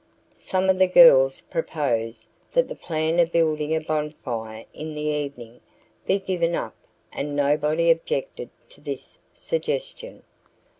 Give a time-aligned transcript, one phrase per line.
[0.33, 5.59] Some of the girls proposed that the plan of building a bonfire in the evening
[6.07, 6.73] be given up
[7.13, 10.23] and nobody objected to this suggestion.